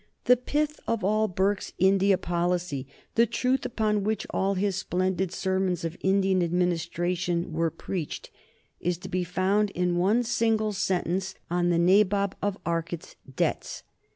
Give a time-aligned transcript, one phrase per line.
[0.25, 5.83] The pith of all Burke's Indian policy, the text upon which all his splendid sermons
[5.85, 8.31] of Indian administration were preached,
[8.79, 12.35] is to be found in one single sentence of the famous speech on the Nabob
[12.41, 13.83] of Arcot's debts.